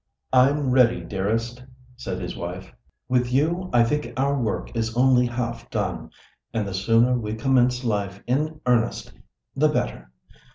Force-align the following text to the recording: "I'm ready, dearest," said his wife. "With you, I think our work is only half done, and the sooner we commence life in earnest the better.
"I'm 0.33 0.71
ready, 0.71 1.01
dearest," 1.01 1.63
said 1.95 2.19
his 2.19 2.35
wife. 2.35 2.73
"With 3.07 3.31
you, 3.31 3.69
I 3.71 3.83
think 3.83 4.11
our 4.19 4.35
work 4.35 4.75
is 4.75 4.97
only 4.97 5.27
half 5.27 5.69
done, 5.69 6.09
and 6.55 6.67
the 6.67 6.73
sooner 6.73 7.15
we 7.19 7.35
commence 7.35 7.83
life 7.83 8.19
in 8.25 8.61
earnest 8.65 9.13
the 9.55 9.69
better. 9.69 10.09